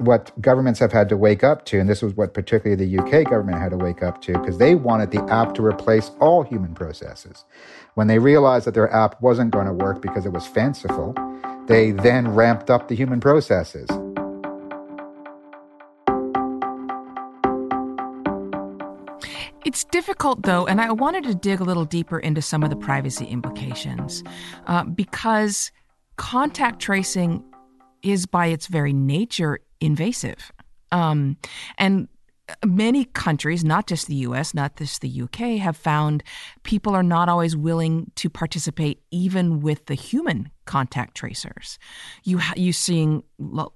what 0.00 0.32
governments 0.40 0.80
have 0.80 0.92
had 0.92 1.08
to 1.08 1.16
wake 1.16 1.42
up 1.42 1.64
to, 1.66 1.78
and 1.78 1.88
this 1.88 2.02
was 2.02 2.14
what 2.14 2.34
particularly 2.34 2.84
the 2.84 2.98
UK 2.98 3.24
government 3.24 3.58
had 3.58 3.70
to 3.70 3.76
wake 3.76 4.02
up 4.02 4.20
to, 4.22 4.32
because 4.32 4.58
they 4.58 4.74
wanted 4.74 5.10
the 5.10 5.22
app 5.24 5.54
to 5.54 5.64
replace 5.64 6.10
all 6.20 6.42
human 6.42 6.74
processes. 6.74 7.44
When 7.94 8.06
they 8.06 8.18
realized 8.18 8.66
that 8.66 8.74
their 8.74 8.92
app 8.92 9.20
wasn't 9.20 9.50
going 9.50 9.66
to 9.66 9.72
work 9.72 10.00
because 10.00 10.24
it 10.24 10.32
was 10.32 10.46
fanciful, 10.46 11.14
they 11.66 11.90
then 11.90 12.28
ramped 12.28 12.70
up 12.70 12.88
the 12.88 12.94
human 12.94 13.20
processes. 13.20 13.88
It's 19.64 19.84
difficult, 19.84 20.44
though, 20.44 20.66
and 20.66 20.80
I 20.80 20.92
wanted 20.92 21.24
to 21.24 21.34
dig 21.34 21.60
a 21.60 21.64
little 21.64 21.84
deeper 21.84 22.18
into 22.18 22.40
some 22.40 22.62
of 22.62 22.70
the 22.70 22.76
privacy 22.76 23.26
implications 23.26 24.22
uh, 24.66 24.84
because 24.84 25.72
contact 26.16 26.80
tracing 26.80 27.44
is, 28.02 28.24
by 28.26 28.46
its 28.46 28.66
very 28.66 28.92
nature, 28.92 29.58
invasive. 29.80 30.52
Um, 30.90 31.36
and 31.76 32.08
many 32.64 33.04
countries, 33.04 33.64
not 33.64 33.86
just 33.86 34.06
the 34.06 34.14
US, 34.16 34.54
not 34.54 34.76
just 34.76 35.00
the 35.00 35.22
UK, 35.22 35.58
have 35.58 35.76
found 35.76 36.22
people 36.62 36.94
are 36.94 37.02
not 37.02 37.28
always 37.28 37.56
willing 37.56 38.10
to 38.16 38.30
participate 38.30 39.02
even 39.10 39.60
with 39.60 39.86
the 39.86 39.94
human 39.94 40.50
contact 40.64 41.14
tracers. 41.14 41.78
You 42.24 42.40
you 42.56 42.72
seeing 42.72 43.22
lo- 43.38 43.72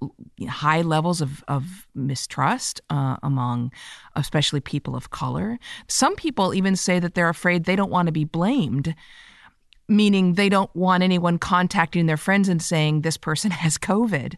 high 0.49 0.83
levels 0.83 1.21
of, 1.21 1.45
of 1.49 1.87
mistrust 1.95 2.81
uh, 2.91 3.17
among 3.23 3.73
especially 4.17 4.61
people 4.61 4.97
of 4.97 5.11
color. 5.11 5.59
Some 5.89 6.17
people 6.17 6.55
even 6.55 6.77
say 6.77 6.99
that 6.99 7.15
they're 7.15 7.29
afraid 7.29 7.65
they 7.65 7.77
don't 7.77 7.91
want 7.91 8.07
to 8.07 8.13
be 8.13 8.25
blamed 8.25 8.95
meaning 9.89 10.35
they 10.35 10.49
don't 10.49 10.75
want 10.75 11.03
anyone 11.03 11.39
contacting 11.39 12.07
their 12.07 12.17
friends 12.17 12.49
and 12.49 12.63
saying 12.63 13.01
this 13.01 13.17
person 13.17 13.51
has 13.63 13.79
COVID. 13.79 14.35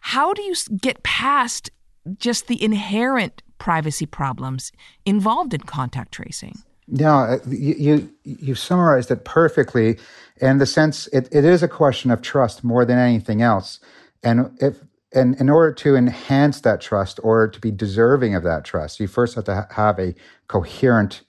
How 0.00 0.32
do 0.32 0.42
you 0.42 0.54
get 0.80 1.02
past 1.02 1.70
just 2.18 2.48
the 2.48 2.62
inherent 2.62 3.42
privacy 3.58 4.06
problems 4.06 4.72
involved 5.06 5.54
in 5.54 5.60
contact 5.60 6.12
tracing? 6.12 6.56
Yeah, 6.88 7.16
uh, 7.16 7.38
you, 7.48 7.74
you 7.74 8.12
you 8.24 8.54
summarized 8.54 9.10
it 9.10 9.24
perfectly. 9.24 9.98
In 10.40 10.58
the 10.58 10.66
sense, 10.66 11.06
it, 11.08 11.28
it 11.30 11.44
is 11.44 11.62
a 11.62 11.68
question 11.68 12.10
of 12.10 12.22
trust 12.22 12.64
more 12.64 12.84
than 12.84 12.98
anything 12.98 13.40
else. 13.40 13.78
And 14.22 14.50
if 14.60 14.80
and 15.14 15.38
in 15.40 15.48
order 15.48 15.72
to 15.72 15.94
enhance 15.94 16.60
that 16.62 16.80
trust 16.80 17.20
or 17.22 17.48
to 17.48 17.60
be 17.60 17.70
deserving 17.70 18.34
of 18.34 18.42
that 18.42 18.64
trust, 18.64 18.98
you 18.98 19.06
first 19.06 19.36
have 19.36 19.44
to 19.44 19.54
ha- 19.54 19.66
have 19.70 19.98
a 19.98 20.14
coherent 20.48 21.22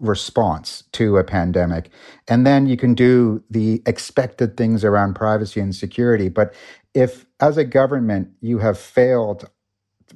response 0.00 0.84
to 0.92 1.18
a 1.18 1.24
pandemic. 1.24 1.90
And 2.28 2.46
then 2.46 2.66
you 2.66 2.76
can 2.76 2.94
do 2.94 3.42
the 3.50 3.82
expected 3.86 4.56
things 4.56 4.84
around 4.84 5.14
privacy 5.14 5.60
and 5.60 5.74
security. 5.74 6.28
But 6.28 6.54
if, 6.94 7.26
as 7.40 7.56
a 7.56 7.64
government, 7.64 8.30
you 8.40 8.58
have 8.58 8.78
failed 8.78 9.48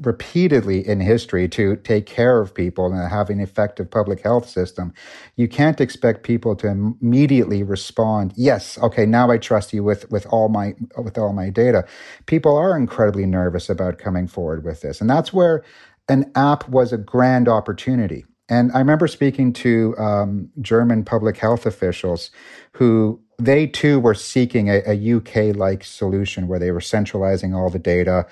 repeatedly 0.01 0.87
in 0.87 1.01
history 1.01 1.49
to 1.49 1.77
take 1.77 2.07
care 2.07 2.41
of 2.41 2.55
people 2.55 2.93
and 2.93 3.11
have 3.11 3.31
an 3.31 3.41
effective 3.41 3.91
public 3.91 4.21
health 4.21 4.49
system, 4.49 4.93
you 5.37 5.49
can't 5.49 5.81
expect 5.81 6.25
people 6.25 6.57
to 6.57 6.67
immediately 6.67 7.63
respond, 7.63 8.33
yes, 8.37 8.79
okay, 8.79 9.07
now 9.07 9.31
I 9.31 9.39
trust 9.39 9.73
you 9.73 9.85
with, 9.85 10.11
with 10.11 10.27
all 10.27 10.49
my 10.49 10.75
with 10.97 11.19
all 11.19 11.33
my 11.33 11.51
data. 11.51 11.85
People 12.27 12.57
are 12.57 12.77
incredibly 12.77 13.27
nervous 13.27 13.69
about 13.69 13.99
coming 13.99 14.27
forward 14.27 14.65
with 14.65 14.81
this. 14.81 15.01
And 15.01 15.09
that's 15.09 15.33
where 15.33 15.63
an 16.09 16.31
app 16.35 16.69
was 16.69 16.93
a 16.93 16.99
grand 16.99 17.49
opportunity. 17.49 18.25
And 18.49 18.71
I 18.73 18.79
remember 18.79 19.07
speaking 19.07 19.53
to 19.55 19.97
um, 19.97 20.51
German 20.61 21.05
public 21.05 21.39
health 21.39 21.65
officials 21.65 22.31
who 22.73 23.21
they 23.39 23.67
too 23.67 23.99
were 23.99 24.15
seeking 24.15 24.69
a, 24.69 24.83
a 24.87 25.15
UK 25.15 25.57
like 25.57 25.83
solution 25.83 26.47
where 26.47 26.59
they 26.59 26.71
were 26.71 26.81
centralizing 26.81 27.55
all 27.55 27.71
the 27.71 27.79
data 27.79 28.27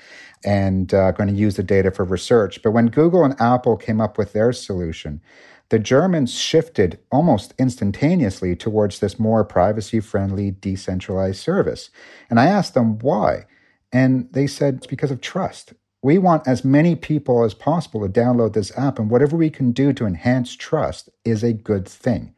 and 0.45 0.93
uh, 0.93 1.13
going 1.13 1.29
to 1.29 1.35
use 1.35 1.57
the 1.57 1.63
data 1.63 1.91
for 1.91 2.05
research. 2.05 2.63
But 2.63 2.73
when 2.73 2.87
Google 2.87 3.25
and 3.25 3.41
Apple 3.41 3.77
came 3.77 4.01
up 4.01 4.19
with 4.19 4.33
their 4.33 4.53
solution, 4.53 5.21
the 5.71 5.79
Germans 5.79 6.35
shifted 6.35 6.99
almost 7.11 7.55
instantaneously 7.59 8.55
towards 8.55 8.99
this 8.99 9.19
more 9.19 9.45
privacy 9.45 10.01
friendly, 10.01 10.51
decentralized 10.51 11.41
service. 11.41 11.89
And 12.29 12.39
I 12.39 12.47
asked 12.47 12.75
them 12.75 12.99
why. 12.99 13.47
And 13.91 14.29
they 14.33 14.47
said 14.47 14.75
it's 14.75 14.87
because 14.87 15.11
of 15.11 15.23
trust. 15.23 15.73
We 16.03 16.19
want 16.19 16.49
as 16.49 16.65
many 16.65 16.97
people 16.97 17.45
as 17.45 17.55
possible 17.55 18.01
to 18.03 18.13
download 18.13 18.55
this 18.55 18.77
app, 18.77 18.99
and 18.99 19.09
whatever 19.09 19.37
we 19.37 19.51
can 19.51 19.71
do 19.71 19.93
to 19.93 20.05
enhance 20.07 20.57
trust 20.57 21.09
is 21.25 21.45
a 21.45 21.53
good 21.53 21.89
thing. 21.89 22.35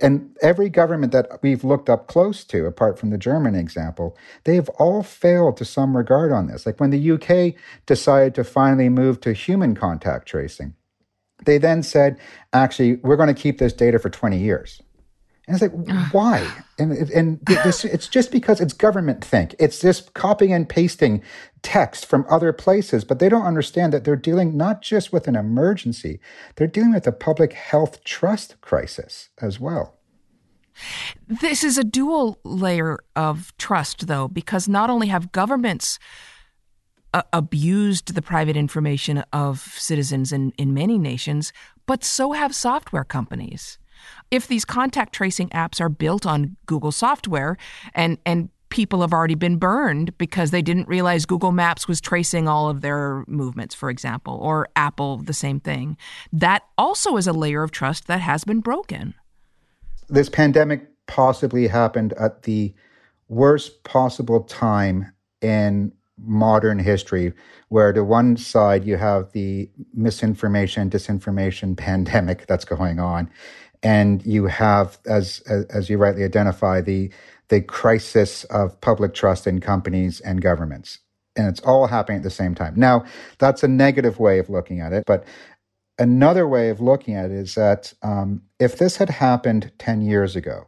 And 0.00 0.36
every 0.42 0.68
government 0.68 1.12
that 1.12 1.42
we've 1.42 1.64
looked 1.64 1.88
up 1.88 2.06
close 2.06 2.44
to, 2.44 2.66
apart 2.66 2.98
from 2.98 3.10
the 3.10 3.18
German 3.18 3.54
example, 3.54 4.16
they've 4.44 4.68
all 4.70 5.02
failed 5.02 5.56
to 5.58 5.64
some 5.64 5.96
regard 5.96 6.32
on 6.32 6.46
this. 6.46 6.66
Like 6.66 6.80
when 6.80 6.90
the 6.90 7.10
UK 7.12 7.54
decided 7.86 8.34
to 8.34 8.44
finally 8.44 8.88
move 8.88 9.20
to 9.22 9.32
human 9.32 9.74
contact 9.74 10.26
tracing, 10.28 10.74
they 11.44 11.58
then 11.58 11.82
said, 11.82 12.18
actually, 12.52 12.96
we're 12.96 13.16
going 13.16 13.34
to 13.34 13.40
keep 13.40 13.58
this 13.58 13.72
data 13.72 13.98
for 13.98 14.10
20 14.10 14.38
years. 14.38 14.82
And 15.46 15.54
it's 15.54 15.62
like, 15.62 15.72
why? 16.12 16.46
And, 16.78 16.92
and 16.92 17.40
this, 17.46 17.84
it's 17.84 18.08
just 18.08 18.30
because 18.30 18.60
it's 18.60 18.72
government 18.72 19.24
think. 19.24 19.54
It's 19.58 19.80
just 19.80 20.14
copying 20.14 20.52
and 20.52 20.68
pasting 20.68 21.22
text 21.62 22.06
from 22.06 22.26
other 22.28 22.52
places, 22.52 23.04
but 23.04 23.18
they 23.18 23.28
don't 23.28 23.46
understand 23.46 23.92
that 23.92 24.04
they're 24.04 24.16
dealing 24.16 24.56
not 24.56 24.82
just 24.82 25.12
with 25.12 25.26
an 25.28 25.36
emergency, 25.36 26.20
they're 26.56 26.66
dealing 26.66 26.92
with 26.92 27.06
a 27.06 27.12
public 27.12 27.52
health 27.52 28.04
trust 28.04 28.60
crisis 28.60 29.30
as 29.40 29.58
well. 29.58 29.94
This 31.26 31.64
is 31.64 31.78
a 31.78 31.84
dual 31.84 32.38
layer 32.44 32.98
of 33.14 33.56
trust, 33.56 34.08
though, 34.08 34.28
because 34.28 34.68
not 34.68 34.90
only 34.90 35.06
have 35.06 35.32
governments 35.32 35.98
uh, 37.14 37.22
abused 37.32 38.14
the 38.14 38.20
private 38.20 38.58
information 38.58 39.24
of 39.32 39.60
citizens 39.60 40.32
in, 40.32 40.52
in 40.58 40.74
many 40.74 40.98
nations, 40.98 41.52
but 41.86 42.04
so 42.04 42.32
have 42.32 42.54
software 42.54 43.04
companies 43.04 43.78
if 44.30 44.46
these 44.48 44.64
contact 44.64 45.12
tracing 45.12 45.48
apps 45.50 45.80
are 45.80 45.88
built 45.88 46.26
on 46.26 46.56
Google 46.66 46.92
software 46.92 47.56
and 47.94 48.18
and 48.26 48.48
people 48.68 49.00
have 49.00 49.12
already 49.12 49.34
been 49.34 49.56
burned 49.56 50.16
because 50.18 50.50
they 50.50 50.62
didn't 50.62 50.88
realize 50.88 51.24
Google 51.24 51.52
Maps 51.52 51.86
was 51.86 52.00
tracing 52.00 52.48
all 52.48 52.68
of 52.68 52.80
their 52.80 53.24
movements, 53.26 53.74
for 53.74 53.90
example, 53.90 54.34
or 54.42 54.68
Apple, 54.74 55.18
the 55.18 55.32
same 55.32 55.60
thing. 55.60 55.96
That 56.32 56.62
also 56.76 57.16
is 57.16 57.26
a 57.26 57.32
layer 57.32 57.62
of 57.62 57.70
trust 57.70 58.06
that 58.08 58.20
has 58.20 58.44
been 58.44 58.60
broken. 58.60 59.14
This 60.08 60.28
pandemic 60.28 60.88
possibly 61.06 61.68
happened 61.68 62.12
at 62.14 62.42
the 62.42 62.74
worst 63.28 63.82
possible 63.84 64.42
time 64.42 65.12
in 65.40 65.92
modern 66.18 66.78
history, 66.78 67.32
where 67.68 67.92
to 67.92 68.02
one 68.02 68.36
side 68.36 68.84
you 68.84 68.96
have 68.96 69.30
the 69.32 69.68
misinformation, 69.94 70.88
disinformation 70.88 71.76
pandemic 71.88 72.46
that's 72.46 72.64
going 72.64 72.98
on, 72.98 73.30
and 73.86 74.26
you 74.26 74.46
have, 74.46 74.98
as 75.06 75.40
as 75.46 75.88
you 75.88 75.96
rightly 75.96 76.24
identify, 76.24 76.80
the 76.80 77.08
the 77.48 77.60
crisis 77.60 78.42
of 78.44 78.80
public 78.80 79.14
trust 79.14 79.46
in 79.46 79.60
companies 79.60 80.18
and 80.20 80.42
governments, 80.42 80.98
and 81.36 81.46
it's 81.46 81.60
all 81.60 81.86
happening 81.86 82.16
at 82.16 82.24
the 82.24 82.30
same 82.30 82.52
time. 82.52 82.74
Now, 82.76 83.04
that's 83.38 83.62
a 83.62 83.68
negative 83.68 84.18
way 84.18 84.40
of 84.40 84.50
looking 84.50 84.80
at 84.80 84.92
it, 84.92 85.04
but 85.06 85.24
another 86.00 86.48
way 86.48 86.68
of 86.68 86.80
looking 86.80 87.14
at 87.14 87.26
it 87.26 87.36
is 87.36 87.54
that 87.54 87.94
um, 88.02 88.42
if 88.58 88.78
this 88.78 88.96
had 88.96 89.08
happened 89.08 89.70
ten 89.78 90.00
years 90.00 90.34
ago, 90.34 90.66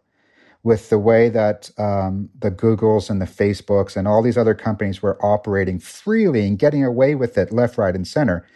with 0.63 0.89
the 0.89 0.99
way 1.01 1.29
that 1.29 1.73
um, 1.77 2.31
the 2.39 2.53
Googles 2.53 3.11
and 3.11 3.21
the 3.21 3.27
Facebooks 3.27 3.97
and 3.97 4.07
all 4.07 4.23
these 4.23 4.39
other 4.39 4.55
companies 4.55 5.03
were 5.03 5.19
operating 5.25 5.81
freely 5.81 6.47
and 6.47 6.57
getting 6.57 6.85
away 6.85 7.17
with 7.17 7.37
it 7.37 7.53
left, 7.53 7.79
right, 7.79 7.97
and 7.97 8.07
center, 8.07 8.47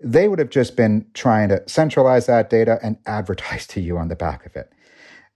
they 0.00 0.28
would 0.28 0.38
have 0.38 0.50
just 0.50 0.76
been 0.76 1.06
trying 1.14 1.48
to 1.48 1.62
centralize 1.66 2.26
that 2.26 2.50
data 2.50 2.78
and 2.82 2.98
advertise 3.06 3.66
to 3.68 3.80
you 3.80 3.96
on 3.96 4.08
the 4.08 4.16
back 4.16 4.44
of 4.46 4.56
it. 4.56 4.72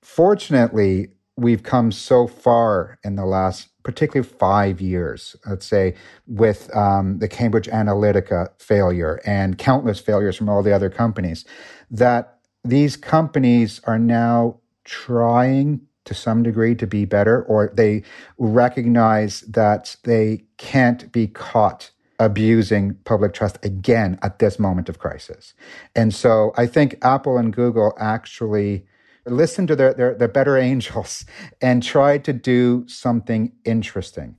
Fortunately, 0.03 1.09
we've 1.37 1.63
come 1.63 1.93
so 1.93 2.27
far 2.27 2.99
in 3.05 3.17
the 3.17 3.25
last, 3.25 3.69
particularly 3.83 4.29
five 4.29 4.81
years, 4.81 5.37
let's 5.47 5.67
say, 5.67 5.95
with 6.27 6.75
um, 6.75 7.19
the 7.19 7.29
Cambridge 7.29 7.69
Analytica 7.69 8.49
failure 8.59 9.21
and 9.25 9.57
countless 9.57 10.01
failures 10.01 10.37
from 10.37 10.49
all 10.49 10.63
the 10.63 10.75
other 10.75 10.91
companies, 10.91 11.45
that 11.91 12.39
these 12.65 12.97
companies 12.97 13.81
are 13.85 13.99
now 13.99 14.59
trying 14.85 15.81
to 16.05 16.15
some 16.15 16.43
degree 16.43 16.75
to 16.75 16.87
be 16.87 17.05
better, 17.05 17.43
or 17.45 17.71
they 17.75 18.03
recognize 18.39 19.43
that 19.43 19.97
they 20.05 20.43
can't 20.57 21.13
be 21.13 21.27
caught 21.27 21.91
abusing 22.19 22.95
public 23.05 23.33
trust 23.33 23.59
again 23.65 24.19
at 24.23 24.39
this 24.39 24.59
moment 24.59 24.89
of 24.89 24.99
crisis. 24.99 25.55
And 25.95 26.15
so 26.15 26.53
I 26.57 26.67
think 26.67 26.97
Apple 27.03 27.39
and 27.39 27.53
Google 27.53 27.95
actually 27.99 28.85
listened 29.27 29.69
to 29.69 29.77
their, 29.77 29.95
their, 29.95 30.15
their 30.15 30.29
better 30.29 30.57
angels 30.71 31.25
and 31.61 31.83
tried 31.83 32.25
to 32.25 32.33
do 32.33 32.85
something 32.89 33.53
interesting. 33.65 34.37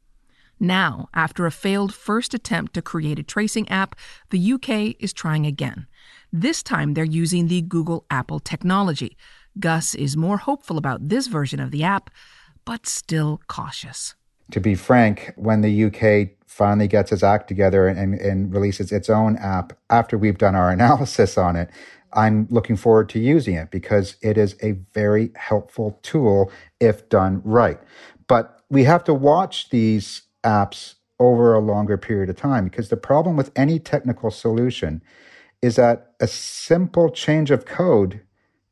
Now, 0.60 1.08
after 1.14 1.46
a 1.46 1.52
failed 1.52 1.94
first 1.94 2.34
attempt 2.34 2.74
to 2.74 2.82
create 2.82 3.18
a 3.18 3.24
tracing 3.24 3.70
app, 3.70 3.96
the 4.30 4.54
UK 4.54 4.96
is 5.00 5.14
trying 5.14 5.46
again. 5.46 5.88
This 6.34 6.62
time 6.62 6.94
they're 6.94 7.06
using 7.06 7.48
the 7.48 7.62
Google 7.62 8.06
Apple 8.10 8.42
technology. 8.42 9.18
Gus 9.58 9.96
is 9.96 10.18
more 10.18 10.38
hopeful 10.38 10.78
about 10.78 11.08
this 11.08 11.28
version 11.28 11.62
of 11.62 11.72
the 11.72 11.84
app, 11.84 12.10
but 12.66 12.88
still 12.88 13.42
cautious. 13.48 14.16
To 14.52 14.60
be 14.60 14.76
frank, 14.76 15.32
when 15.38 15.62
the 15.62 15.86
UK 15.86 16.39
finally 16.50 16.88
gets 16.88 17.12
its 17.12 17.22
act 17.22 17.48
together 17.48 17.88
and, 17.88 18.16
and 18.16 18.52
releases 18.52 18.92
its 18.92 19.08
own 19.08 19.38
app 19.38 19.72
after 19.92 20.18
we've 20.18 20.40
done 20.40 20.56
our 20.56 20.72
analysis 20.78 21.38
on 21.38 21.56
it, 21.56 21.70
I'm 22.12 22.48
looking 22.50 22.76
forward 22.76 23.08
to 23.10 23.20
using 23.20 23.54
it 23.54 23.70
because 23.70 24.18
it 24.22 24.36
is 24.36 24.56
a 24.64 24.72
very 24.94 25.32
helpful 25.36 26.00
tool 26.02 26.52
if 26.80 27.08
done 27.08 27.42
right. 27.46 27.80
But 28.28 28.62
we 28.68 28.84
have 28.86 29.04
to 29.04 29.14
watch 29.14 29.70
these 29.70 30.24
apps 30.44 30.96
over 31.20 31.54
a 31.54 31.60
longer 31.60 31.98
period 31.98 32.32
of 32.32 32.36
time 32.36 32.64
because 32.64 32.90
the 32.90 32.98
problem 32.98 33.38
with 33.38 33.52
any 33.56 33.78
technical 33.78 34.32
solution 34.32 35.04
is 35.62 35.76
that 35.76 36.14
a 36.20 36.28
simple 36.28 37.12
change 37.12 37.52
of 37.52 37.66
code 37.66 38.22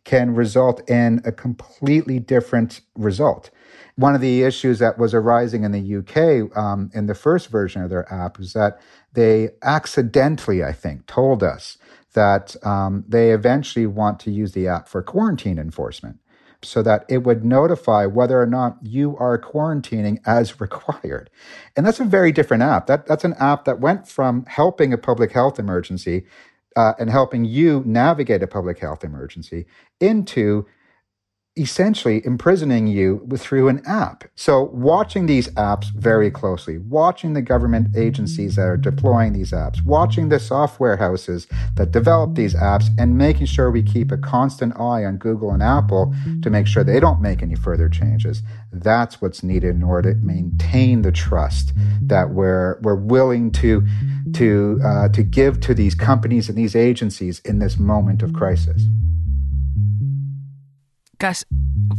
can 0.04 0.34
result 0.34 0.90
in 0.90 1.22
a 1.26 1.32
completely 1.32 2.18
different 2.18 2.82
result. 2.96 3.52
One 3.96 4.16
of 4.16 4.22
the 4.22 4.44
issues 4.44 4.80
that 4.80 4.98
was 4.98 5.14
arising 5.14 5.64
in 5.64 5.72
the 5.72 5.98
UK 5.98 6.56
um, 6.58 6.90
in 6.94 7.08
the 7.08 7.16
first 7.16 7.50
version 7.50 7.82
of 7.82 7.90
their 7.90 8.12
app 8.12 8.40
is 8.40 8.54
that 8.54 8.80
they 9.14 9.50
accidentally, 9.64 10.64
I 10.64 10.74
think, 10.74 11.06
told 11.08 11.44
us 11.44 11.78
that 12.14 12.56
um, 12.66 13.04
they 13.08 13.32
eventually 13.32 13.86
want 13.86 14.20
to 14.22 14.32
use 14.32 14.54
the 14.54 14.68
app 14.68 14.88
for 14.88 15.02
quarantine 15.04 15.60
enforcement 15.60 16.20
so 16.64 16.82
that 16.82 17.06
it 17.08 17.20
would 17.20 17.46
notify 17.46 18.06
whether 18.06 18.42
or 18.42 18.46
not 18.48 18.78
you 18.82 19.16
are 19.18 19.40
quarantining 19.40 20.20
as 20.26 20.60
required. 20.62 21.30
And 21.76 21.86
that's 21.86 22.00
a 22.00 22.06
very 22.06 22.32
different 22.32 22.64
app. 22.64 22.88
That, 22.88 23.06
that's 23.06 23.24
an 23.24 23.36
app 23.40 23.66
that 23.66 23.80
went 23.80 24.08
from 24.08 24.46
helping 24.46 24.94
a 24.94 24.98
public 24.98 25.32
health 25.32 25.60
emergency 25.60 26.26
uh, 26.76 26.94
and 27.00 27.10
helping 27.10 27.46
you 27.46 27.84
navigate 27.86 28.44
a 28.44 28.48
public 28.48 28.80
health 28.80 29.04
emergency 29.04 29.66
into 30.00 30.66
essentially 31.58 32.26
imprisoning 32.26 32.88
you 32.88 33.28
through 33.38 33.68
an 33.68 33.82
app. 33.86 34.24
So 34.36 34.64
watching 34.66 35.26
these 35.26 35.48
apps 35.50 35.92
very 35.92 36.30
closely, 36.30 36.78
watching 36.78 37.34
the 37.34 37.42
government 37.42 37.96
agencies 37.96 38.56
that 38.56 38.64
are 38.64 38.78
deploying 38.78 39.34
these 39.34 39.52
apps, 39.52 39.84
watching 39.84 40.30
the 40.30 40.40
software 40.40 40.98
houses 40.98 41.48
that 41.76 41.92
develop 41.92 42.36
these 42.36 42.54
apps 42.54 42.90
and 42.98 43.18
making 43.18 43.48
sure 43.48 43.72
we 43.72 43.84
keep 43.84 44.12
a 44.12 44.18
constant 44.18 44.80
eye 44.80 45.06
on 45.06 45.18
Google 45.18 45.52
and 45.52 45.64
Apple 45.64 46.14
to 46.42 46.50
make 46.50 46.68
sure 46.68 46.84
they 46.84 47.00
don't 47.00 47.22
make 47.22 47.42
any 47.42 47.56
further 47.56 47.90
changes. 47.90 48.42
That's 48.72 49.22
what's 49.22 49.44
needed 49.44 49.76
in 49.76 49.84
order 49.84 50.14
to 50.14 50.20
maintain 50.20 51.02
the 51.02 51.12
trust 51.12 51.74
that 52.02 52.30
we're, 52.30 52.80
we're 52.82 52.96
willing 52.96 53.52
to, 53.54 53.86
to, 54.34 54.80
uh, 54.84 55.10
to 55.10 55.24
give 55.24 55.60
to 55.62 55.74
these 55.74 55.96
companies 55.96 56.50
and 56.50 56.58
these 56.58 56.76
agencies 56.76 57.40
in 57.40 57.60
this 57.60 57.78
moment 57.78 58.22
of 58.22 58.34
crisis. 58.34 58.84
Gus, 61.20 61.44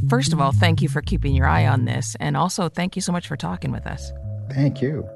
first 0.09 0.33
of 0.33 0.41
all, 0.41 0.53
thank 0.53 0.81
you 0.81 0.89
for 0.89 1.03
keeping 1.03 1.35
your 1.35 1.47
eye 1.47 1.67
on 1.67 1.85
this. 1.85 2.17
And 2.21 2.37
also, 2.37 2.69
thank 2.69 2.95
you 2.95 3.03
so 3.03 3.11
much 3.11 3.27
for 3.27 3.37
talking 3.37 3.73
with 3.73 3.87
us. 3.87 4.13
Thank 4.53 4.81
you. 4.81 5.09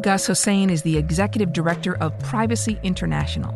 Gus 0.00 0.28
Hosein 0.28 0.70
is 0.70 0.82
the 0.82 0.98
executive 0.98 1.52
director 1.52 1.96
of 1.96 2.16
Privacy 2.18 2.78
International. 2.82 3.54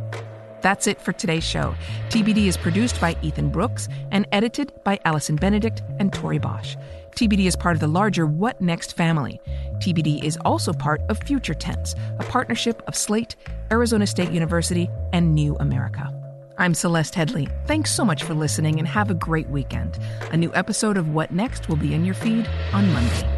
That's 0.60 0.86
it 0.86 1.00
for 1.00 1.12
today's 1.12 1.44
show. 1.44 1.74
TBD 2.08 2.46
is 2.46 2.56
produced 2.56 3.00
by 3.00 3.16
Ethan 3.22 3.50
Brooks 3.50 3.88
and 4.10 4.26
edited 4.32 4.72
by 4.84 4.98
Allison 5.04 5.36
Benedict 5.36 5.82
and 5.98 6.12
Tori 6.12 6.38
Bosch. 6.38 6.76
TBD 7.12 7.46
is 7.46 7.56
part 7.56 7.76
of 7.76 7.80
the 7.80 7.88
larger 7.88 8.26
What 8.26 8.60
Next 8.60 8.96
family. 8.96 9.40
TBD 9.78 10.22
is 10.22 10.36
also 10.44 10.72
part 10.72 11.00
of 11.08 11.18
Future 11.18 11.54
Tense, 11.54 11.94
a 12.18 12.24
partnership 12.24 12.82
of 12.86 12.94
Slate, 12.94 13.36
Arizona 13.70 14.06
State 14.06 14.30
University, 14.30 14.88
and 15.12 15.34
New 15.34 15.56
America. 15.56 16.12
I'm 16.58 16.74
Celeste 16.74 17.14
Headlee. 17.14 17.48
Thanks 17.66 17.92
so 17.92 18.04
much 18.04 18.24
for 18.24 18.34
listening 18.34 18.78
and 18.80 18.88
have 18.88 19.10
a 19.10 19.14
great 19.14 19.48
weekend. 19.48 19.98
A 20.32 20.36
new 20.36 20.52
episode 20.54 20.96
of 20.96 21.08
What 21.10 21.30
Next 21.30 21.68
will 21.68 21.76
be 21.76 21.94
in 21.94 22.04
your 22.04 22.14
feed 22.14 22.48
on 22.72 22.92
Monday. 22.92 23.37